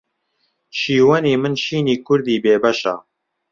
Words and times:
شیوەنی 0.79 1.35
من 1.41 1.53
شینی 1.63 1.95
کوردی 2.05 2.41
بێ 2.43 2.55
بەشە 2.63 2.95